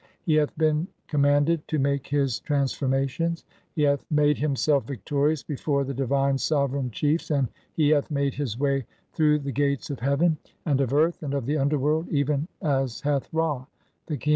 [0.23, 5.83] "He hath been commanded to (14) make his transformations, he "hath make himself victorious before
[5.83, 10.37] the divine sovereign chiefs, "and he hath made his way through the gates of heaven,
[10.65, 13.67] and "of earth, and of the underworld, even a s hath Ra.